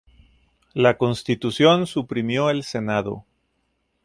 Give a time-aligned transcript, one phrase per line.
[0.73, 3.23] La Constitución suprimió el Senado.